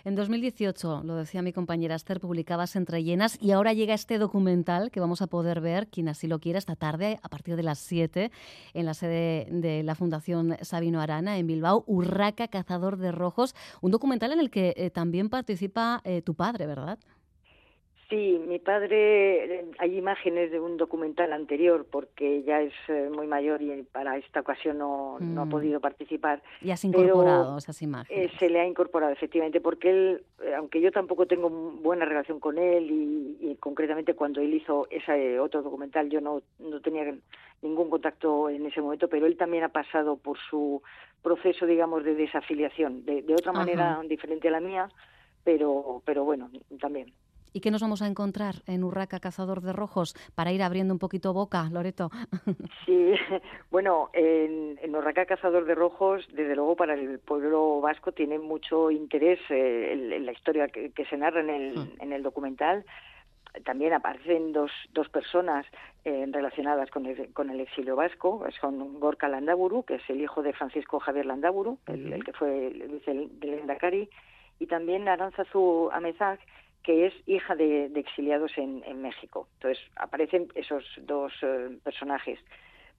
En 0.03 0.15
2018, 0.15 1.01
lo 1.03 1.15
decía 1.15 1.41
mi 1.41 1.53
compañera 1.53 1.95
Esther, 1.95 2.19
publicabas 2.19 2.75
Entre 2.75 3.03
Llenas 3.03 3.37
y 3.41 3.51
ahora 3.51 3.73
llega 3.73 3.93
este 3.93 4.17
documental 4.17 4.91
que 4.91 4.99
vamos 4.99 5.21
a 5.21 5.27
poder 5.27 5.61
ver, 5.61 5.87
quien 5.87 6.09
así 6.09 6.27
lo 6.27 6.39
quiera, 6.39 6.59
esta 6.59 6.75
tarde 6.75 7.19
a 7.21 7.29
partir 7.29 7.55
de 7.55 7.63
las 7.63 7.79
7 7.79 8.31
en 8.73 8.85
la 8.85 8.93
sede 8.93 9.47
de 9.49 9.83
la 9.83 9.95
Fundación 9.95 10.57
Sabino 10.61 11.01
Arana 11.01 11.37
en 11.37 11.47
Bilbao, 11.47 11.83
Urraca, 11.87 12.47
Cazador 12.47 12.97
de 12.97 13.11
Rojos, 13.11 13.55
un 13.81 13.91
documental 13.91 14.31
en 14.31 14.39
el 14.39 14.49
que 14.49 14.73
eh, 14.77 14.89
también 14.89 15.29
participa 15.29 16.01
eh, 16.03 16.21
tu 16.21 16.35
padre, 16.35 16.65
¿verdad? 16.65 16.99
Sí, 18.11 18.41
mi 18.45 18.59
padre, 18.59 19.69
hay 19.79 19.97
imágenes 19.97 20.51
de 20.51 20.59
un 20.59 20.75
documental 20.75 21.31
anterior 21.31 21.87
porque 21.89 22.43
ya 22.43 22.59
es 22.59 22.73
eh, 22.89 23.09
muy 23.09 23.25
mayor 23.25 23.61
y 23.61 23.83
para 23.83 24.17
esta 24.17 24.41
ocasión 24.41 24.79
no, 24.79 25.17
no 25.21 25.41
ha 25.43 25.45
mm. 25.45 25.49
podido 25.49 25.79
participar. 25.79 26.43
Y 26.61 26.71
has 26.71 26.83
incorporado 26.83 27.57
esas 27.57 27.81
imágenes. 27.81 28.25
Eh, 28.25 28.35
se 28.37 28.49
le 28.49 28.59
ha 28.59 28.67
incorporado, 28.67 29.13
efectivamente, 29.13 29.61
porque 29.61 29.91
él, 29.91 30.25
eh, 30.43 30.53
aunque 30.55 30.81
yo 30.81 30.91
tampoco 30.91 31.25
tengo 31.25 31.49
buena 31.49 32.03
relación 32.03 32.41
con 32.41 32.57
él 32.57 32.91
y, 32.91 33.55
concretamente 33.61 34.13
cuando 34.13 34.41
él 34.41 34.53
hizo 34.55 34.87
ese 34.89 35.39
otro 35.39 35.61
documental 35.61 36.09
yo 36.09 36.19
no, 36.19 36.41
no 36.59 36.81
tenía 36.81 37.15
ningún 37.61 37.89
contacto 37.89 38.49
en 38.49 38.65
ese 38.65 38.81
momento, 38.81 39.07
pero 39.07 39.25
él 39.25 39.37
también 39.37 39.63
ha 39.63 39.69
pasado 39.69 40.17
por 40.17 40.37
su 40.49 40.81
proceso, 41.21 41.65
digamos, 41.65 42.03
de 42.03 42.15
desafiliación, 42.15 43.05
de, 43.05 43.21
de 43.21 43.33
otra 43.35 43.53
manera 43.53 44.01
diferente 44.05 44.49
a 44.49 44.51
la 44.51 44.59
mía, 44.59 44.89
pero, 45.45 46.01
pero 46.03 46.25
bueno, 46.25 46.49
también. 46.81 47.13
¿Y 47.53 47.59
qué 47.61 47.71
nos 47.71 47.81
vamos 47.81 48.01
a 48.01 48.07
encontrar 48.07 48.55
en 48.67 48.83
Urraca 48.83 49.19
Cazador 49.19 49.61
de 49.61 49.73
Rojos 49.73 50.15
para 50.35 50.51
ir 50.51 50.63
abriendo 50.63 50.93
un 50.93 50.99
poquito 50.99 51.33
boca, 51.33 51.69
Loreto? 51.71 52.09
Sí, 52.85 53.13
bueno, 53.69 54.09
en, 54.13 54.95
Urraca 54.95 55.25
Cazador 55.25 55.65
de 55.65 55.75
Rojos, 55.75 56.27
desde 56.33 56.55
luego 56.55 56.75
para 56.75 56.93
el 56.93 57.19
pueblo 57.19 57.79
vasco 57.81 58.11
tiene 58.11 58.39
mucho 58.39 58.91
interés 58.91 59.39
eh, 59.49 59.93
en, 59.93 60.25
la 60.25 60.31
historia 60.31 60.67
que, 60.67 61.05
se 61.09 61.17
narra 61.17 61.41
en 61.41 61.49
el, 61.49 61.75
hmm. 61.77 61.91
en 61.99 62.13
el 62.13 62.23
documental 62.23 62.85
también 63.65 63.93
aparecen 63.93 64.53
dos, 64.53 64.71
dos 64.93 65.09
personas 65.09 65.65
eh, 66.05 66.25
relacionadas 66.31 66.89
con 66.89 67.05
el, 67.05 67.33
con 67.33 67.49
el 67.49 67.59
exilio 67.59 67.95
vasco, 67.95 68.43
son 68.59 68.99
Gorka 68.99 69.27
Landaburu, 69.27 69.83
que 69.83 69.95
es 69.95 70.09
el 70.09 70.21
hijo 70.21 70.41
de 70.41 70.53
Francisco 70.53 70.99
Javier 70.99 71.25
Landaburu, 71.25 71.77
el, 71.87 72.23
que 72.23 72.33
fue 72.33 72.67
el 72.67 72.87
vice 72.87 73.13
del 73.13 73.59
Endacari, 73.59 74.09
y 74.59 74.67
también 74.67 75.07
Aranzazu 75.07 75.89
Amezag, 75.91 76.39
que 76.83 77.07
es 77.07 77.13
hija 77.25 77.55
de, 77.55 77.85
exiliados 77.95 78.57
en, 78.57 79.01
México. 79.01 79.47
Entonces 79.55 79.83
aparecen 79.95 80.47
esos 80.55 80.83
dos 81.03 81.33
eh, 81.41 81.77
personajes. 81.83 82.39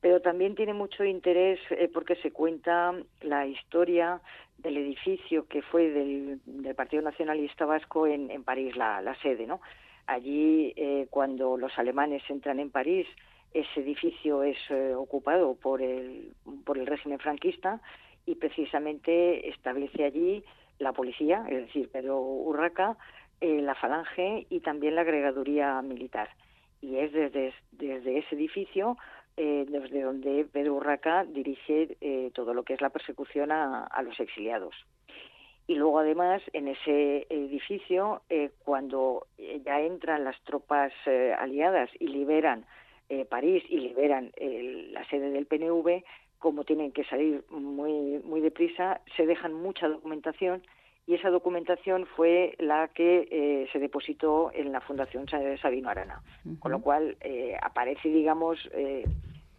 Pero 0.01 0.21
también 0.21 0.55
tiene 0.55 0.75
mucho 0.75 1.05
interés 1.05 1.61
eh, 1.71 1.89
porque 1.93 2.17
se 2.17 2.33
cuenta 2.33 2.95
la 3.21 3.47
historia 3.47 4.21
del 4.59 4.77
edificio 4.77 5.47
que 5.47 5.63
fue 5.63 5.91
del, 5.91 6.41
Partido 6.77 7.03
Nacionalista 7.03 7.67
Vasco 7.67 8.07
en, 8.07 8.43
París, 8.45 8.77
la, 8.77 9.17
sede. 9.23 9.47
¿no? 9.47 9.61
Allí, 10.07 10.73
eh, 10.77 11.07
cuando 11.11 11.57
los 11.57 11.77
alemanes 11.79 12.23
entran 12.29 12.59
en 12.61 12.71
París, 12.71 13.07
ese 13.53 13.81
edificio 13.81 14.43
es 14.43 14.59
ocupado 14.97 15.55
por 15.55 15.83
el, 15.83 16.33
por 16.65 16.79
el 16.79 16.87
régimen 16.87 17.19
franquista 17.19 17.81
y 18.25 18.37
precisamente 18.37 19.49
establece 19.51 20.05
allí 20.05 20.43
la 20.79 20.93
policía, 20.93 21.45
es 21.49 21.67
decir, 21.67 21.89
Pedro 21.91 22.21
Urraca, 22.21 22.97
eh, 23.43 23.61
la 23.61 23.75
Falange 23.75 24.47
y 24.51 24.61
también 24.61 24.95
la 24.95 25.01
agregaduría 25.01 25.83
militar. 25.83 26.29
Y 26.81 26.97
es 26.99 27.13
desde, 27.13 27.53
ese 27.77 28.35
edificio 28.37 28.97
eh, 29.37 29.67
desde 29.69 30.03
donde 30.03 30.45
Pedro 30.45 30.75
Urraca 30.75 31.25
dirige 31.25 31.97
eh, 32.01 32.31
todo 32.35 32.55
lo 32.55 32.63
que 32.63 32.75
es 32.75 32.81
la 32.81 32.91
persecución 32.91 33.51
a, 33.51 34.01
los 34.05 34.19
exiliados. 34.21 34.77
Y 35.67 35.75
luego, 35.75 35.99
además, 35.99 36.41
en 36.53 36.69
ese 36.69 37.27
edificio, 37.31 38.23
cuando 38.65 39.27
ya 39.65 39.81
entran 39.81 40.25
las 40.25 40.41
tropas 40.43 40.93
aliadas 41.39 41.89
y 41.99 42.09
liberan 42.09 42.67
París 43.29 43.63
y 43.69 43.79
liberan 43.79 44.33
la 44.93 45.05
sede 45.09 45.31
del 45.31 45.47
PNV, 45.47 46.03
como 46.39 46.65
tienen 46.65 46.93
que 46.93 47.05
salir 47.05 47.45
muy, 47.51 48.21
muy 48.25 48.41
deprisa, 48.41 49.01
se 49.17 49.27
dejan 49.27 49.55
mucha 49.55 49.89
documentación 49.89 50.63
y 51.07 51.15
esa 51.15 51.31
documentación 51.31 52.07
fue 52.07 52.55
la 52.59 52.89
que 52.89 53.29
eh, 53.31 53.69
se 53.73 53.79
depositó 53.79 54.51
en 54.55 54.71
la 54.73 54.81
Fundación 54.81 55.27
Sabino 55.29 55.89
Arana, 55.89 56.23
con 56.61 56.71
lo 56.71 56.81
cual 56.81 57.17
eh, 57.21 57.57
aparece, 57.61 58.09
digamos, 58.09 58.71
eh, 58.73 59.05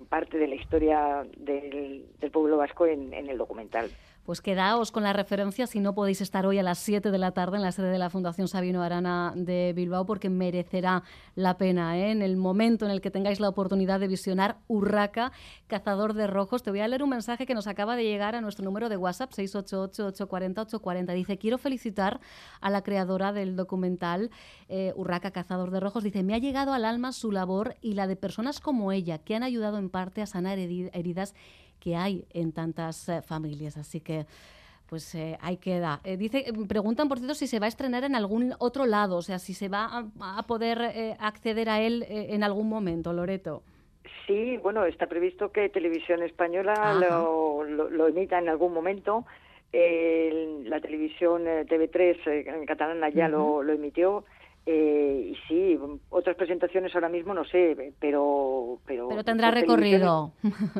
parte 0.09 0.37
de 0.37 0.47
la 0.47 0.55
historia 0.55 1.25
del, 1.37 2.05
pueblo 2.31 2.57
vasco 2.57 2.85
en 2.85 3.13
el 3.13 3.37
documental. 3.37 3.89
Pues 4.23 4.39
quedaos 4.39 4.93
con 4.93 5.03
la 5.03 5.11
referencia 5.11 5.67
si 5.67 5.81
no 5.81 5.93
podéis 5.93 6.21
estar 6.21 6.45
hoy 6.45 6.57
a 6.57 6.63
las 6.63 6.79
7 6.79 7.11
de 7.11 7.17
la 7.17 7.31
tarde 7.31 7.57
en 7.57 7.61
la 7.61 7.73
sede 7.73 7.89
de 7.89 7.97
la 7.97 8.09
Fundación 8.09 8.47
Sabino 8.47 8.81
Arana 8.81 9.33
de 9.35 9.73
Bilbao, 9.75 10.05
porque 10.05 10.29
merecerá 10.29 11.03
la 11.35 11.57
pena 11.57 11.97
¿eh? 11.97 12.11
en 12.11 12.21
el 12.21 12.37
momento 12.37 12.85
en 12.85 12.91
el 12.91 13.01
que 13.01 13.11
tengáis 13.11 13.41
la 13.41 13.49
oportunidad 13.49 13.99
de 13.99 14.07
visionar 14.07 14.59
Urraca, 14.69 15.33
Cazador 15.67 16.13
de 16.13 16.27
Rojos. 16.27 16.63
Te 16.63 16.71
voy 16.71 16.79
a 16.79 16.87
leer 16.87 17.03
un 17.03 17.09
mensaje 17.09 17.45
que 17.45 17.53
nos 17.53 17.67
acaba 17.67 17.97
de 17.97 18.05
llegar 18.05 18.33
a 18.33 18.39
nuestro 18.39 18.63
número 18.63 18.87
de 18.87 18.95
WhatsApp, 18.95 19.33
688-840-840. 19.33 21.13
Dice, 21.13 21.37
quiero 21.37 21.57
felicitar 21.57 22.21
a 22.61 22.69
la 22.69 22.81
creadora 22.81 23.33
del 23.33 23.57
documental 23.57 24.31
eh, 24.69 24.93
Urraca, 24.95 25.31
Cazador 25.31 25.69
de 25.69 25.81
Rojos. 25.81 26.01
Dice, 26.01 26.23
me 26.23 26.33
ha 26.33 26.37
llegado 26.37 26.71
al 26.71 26.85
alma 26.85 27.11
su 27.11 27.29
labor 27.29 27.75
y 27.81 27.95
la 27.95 28.07
de 28.07 28.15
personas 28.15 28.61
como 28.61 28.93
ella, 28.93 29.17
que 29.17 29.35
han 29.35 29.43
ayudado 29.43 29.79
en 29.79 29.89
parte 29.89 30.21
a 30.21 30.27
sanar 30.27 30.59
heridas 30.59 31.35
que 31.79 31.95
hay 31.95 32.25
en 32.33 32.51
tantas 32.51 33.09
eh, 33.09 33.21
familias. 33.21 33.77
Así 33.77 33.99
que 33.99 34.25
pues 34.87 35.15
eh, 35.15 35.37
ahí 35.41 35.57
queda. 35.57 36.01
Eh, 36.03 36.17
dice, 36.17 36.45
preguntan, 36.67 37.09
por 37.09 37.17
cierto, 37.17 37.33
si 37.33 37.47
se 37.47 37.59
va 37.59 37.65
a 37.65 37.69
estrenar 37.69 38.03
en 38.03 38.15
algún 38.15 38.53
otro 38.59 38.85
lado, 38.85 39.17
o 39.17 39.21
sea, 39.21 39.39
si 39.39 39.53
se 39.53 39.67
va 39.67 40.05
a, 40.19 40.43
poder 40.43 41.15
acceder 41.19 41.67
a 41.69 41.81
él 41.81 42.05
en 42.07 42.43
algún 42.43 42.69
momento, 42.69 43.11
Loreto. 43.11 43.63
Sí, 44.27 44.57
bueno, 44.57 44.85
está 44.85 45.07
previsto 45.07 45.51
que 45.51 45.69
Televisión 45.69 46.21
Española 46.21 46.93
lo, 46.93 48.07
emita 48.07 48.37
en 48.37 48.49
algún 48.49 48.71
momento. 48.71 49.25
la 49.71 50.79
televisión 50.79 51.45
TV3 51.45 52.53
en 52.59 52.65
catalana 52.67 53.09
ya 53.09 53.27
lo, 53.29 53.63
lo 53.63 53.73
emitió. 53.73 54.25
Eh, 54.65 55.33
y 55.33 55.35
sí, 55.47 55.77
otras 56.09 56.37
presentaciones 56.37 56.95
ahora 56.95 57.09
mismo 57.09 57.33
no 57.33 57.43
sé, 57.43 57.93
pero... 57.99 58.79
Pero, 58.85 59.09
pero 59.09 59.23
tendrá 59.23 59.51
recorrido. 59.51 60.31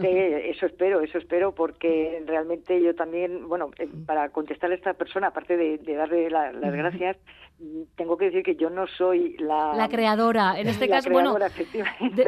eso 0.02 0.66
espero, 0.66 1.02
eso 1.02 1.18
espero, 1.18 1.54
porque 1.54 2.24
realmente 2.28 2.82
yo 2.82 2.96
también, 2.96 3.48
bueno, 3.48 3.72
eh, 3.78 3.90
para 4.06 4.30
contestarle 4.30 4.76
a 4.76 4.78
esta 4.78 4.94
persona, 4.94 5.28
aparte 5.28 5.58
de, 5.58 5.78
darle 5.80 6.30
las 6.30 6.54
gracias, 6.74 7.18
tengo 7.96 8.18
que 8.18 8.26
decir 8.26 8.44
que 8.44 8.56
yo 8.56 8.70
no 8.70 8.88
soy 8.88 9.36
la... 9.38 9.74
La 9.76 9.90
creadora, 9.90 10.60
en 10.60 10.68
este 10.68 10.88
caso, 10.90 11.10
bueno, 11.10 11.36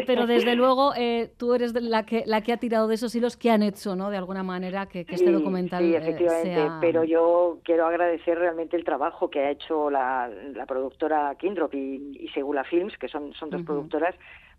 pero 0.05 0.27
desde 0.27 0.55
luego 0.55 0.93
eh, 0.95 1.31
tú 1.37 1.53
eres 1.53 1.73
la 1.73 2.05
que, 2.05 2.23
la 2.25 2.41
que 2.41 2.53
ha 2.53 2.57
tirado 2.57 2.87
de 2.87 2.95
esos 2.95 3.15
hilos 3.15 3.37
que 3.37 3.51
han 3.51 3.63
hecho, 3.63 3.95
¿no? 3.95 4.09
De 4.09 4.17
alguna 4.17 4.43
manera, 4.43 4.85
que, 4.85 5.05
este 5.07 5.31
documental 5.31 5.83
Sí, 5.83 5.95
efectivamente, 5.95 6.67
pero 6.81 7.03
yo 7.03 7.59
quiero 7.63 7.85
agradecer 7.87 8.37
realmente 8.37 8.77
el 8.77 8.83
trabajo 8.83 9.29
que 9.29 9.39
ha 9.39 9.51
hecho 9.51 9.89
la, 9.89 10.29
la 10.53 10.65
productora 10.65 11.33
Kindrop 11.35 11.73
y, 11.73 12.17
y, 12.19 12.27
Segula 12.29 12.63
Films, 12.63 12.97
que 12.97 13.07
son, 13.07 13.33
son 13.33 13.49
dos 13.49 13.63
productoras, 13.63 14.15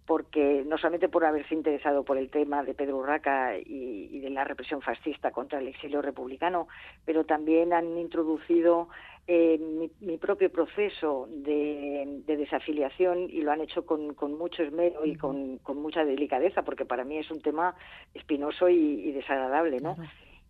porque 0.06 0.62
no 0.66 0.78
solamente 0.78 1.09
por 1.09 1.25
haberse 1.25 1.54
interesado 1.54 2.04
por 2.04 2.16
el 2.16 2.30
tema 2.30 2.62
de 2.62 2.75
Pedro 2.75 2.99
Urraca 2.99 3.59
y, 3.59 4.21
de 4.21 4.30
la 4.30 4.45
represión 4.45 4.80
fascista 4.80 5.33
contra 5.33 5.59
el 5.59 5.68
exilio 5.68 6.00
republicano, 6.00 6.68
pero 7.04 7.25
también 7.25 7.73
han 7.73 7.99
introducido 7.99 8.88
eh, 9.28 9.59
mi, 10.00 10.18
propio 10.18 10.50
proceso 10.50 11.28
de, 11.28 12.23
desafiliación 12.26 13.28
y 13.28 13.42
lo 13.42 13.50
han 13.50 13.61
hecho 13.61 13.85
con, 13.85 14.14
mucho 14.38 14.62
esmero 14.62 15.04
y 15.04 15.16
con, 15.16 15.61
mucha 15.75 16.04
delicadeza, 16.04 16.62
porque 16.62 16.85
para 16.85 17.04
mí 17.04 17.18
es 17.18 17.30
un 17.30 17.40
tema 17.40 17.75
espinoso 18.14 18.68
y, 18.68 19.11
desagradable, 19.12 19.80
¿no? 19.80 19.97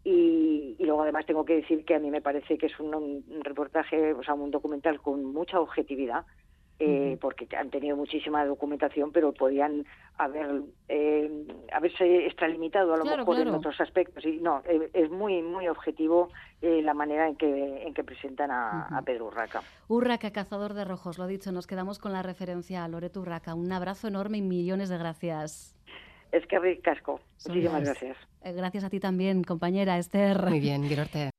Y, 0.05 0.77
luego 0.79 1.03
además 1.03 1.27
tengo 1.27 1.45
que 1.45 1.57
decir 1.57 1.85
que 1.85 1.95
a 1.95 1.99
mí 1.99 2.11
me 2.11 2.21
parece 2.21 2.59
que 2.59 2.67
es 2.67 2.79
un, 2.79 2.95
un 2.95 3.25
reportaje, 3.43 4.13
o 4.13 4.23
sea, 4.23 4.35
un 4.35 4.51
documental 4.51 5.01
con 5.01 5.25
mucha 5.25 5.59
objetividad, 5.59 6.27
eh, 6.79 7.17
porque 7.21 7.49
han 7.57 7.71
tenido 7.71 7.97
muchísima 7.97 8.45
documentación, 8.45 9.11
pero 9.11 9.33
podían 9.33 9.87
haber 10.19 10.63
eh, 10.89 11.47
haberse 11.73 12.27
extralimitado 12.27 12.93
a 12.93 12.99
lo 12.99 13.05
mejor 13.05 13.39
en 13.39 13.49
otros 13.49 13.81
aspectos. 13.81 14.25
Y 14.27 14.41
no, 14.41 14.63
eh, 14.67 14.91
es 14.93 15.11
muy 15.11 15.43
muy 15.43 15.69
objetivo 15.69 16.31
la 16.61 16.95
manera 16.95 17.29
en 17.29 17.37
que 17.37 17.83
en 17.87 17.95
que 17.95 18.05
presentan 18.05 18.51
a, 18.51 19.03
Pedro 19.07 19.27
Urraca. 19.27 19.63
Urraca, 19.89 20.31
cazador 20.33 20.75
de 20.75 20.85
rojos, 20.85 21.17
lo 21.17 21.27
dicho, 21.27 21.51
nos 21.51 21.67
quedamos 21.67 21.99
con 21.99 22.13
la 22.13 22.23
referencia 22.23 22.85
a 22.85 22.89
Loreto 22.89 23.21
Urraca. 23.21 23.55
Un 23.55 23.73
abrazo 23.73 24.09
enorme 24.09 24.39
y 24.39 24.43
millones 24.43 24.91
de 24.91 24.99
gracias. 24.99 25.75
Es 26.33 26.47
que 26.47 26.59
ricasco. 26.59 27.21
Muchísimas 27.47 27.85
gracias. 27.85 28.17
Gracias 28.45 28.85
a 28.85 28.91
ti 28.91 29.01
también, 29.01 29.45
compañera 29.45 29.97
Esther. 29.97 30.45
Muy 30.49 30.61
bien, 30.61 30.89
gracias. 30.89 31.31